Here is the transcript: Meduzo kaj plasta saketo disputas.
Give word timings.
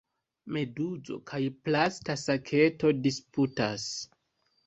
Meduzo 0.55 1.17
kaj 1.31 1.41
plasta 1.67 2.15
saketo 2.21 2.93
disputas. 3.09 3.85